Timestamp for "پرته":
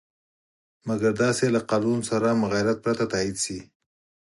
2.85-3.05